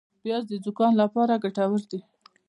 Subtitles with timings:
[0.21, 1.99] پیاز د زکام لپاره ګټور دي